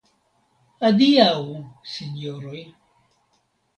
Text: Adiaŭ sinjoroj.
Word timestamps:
Adiaŭ 0.87 1.37
sinjoroj. 1.93 2.65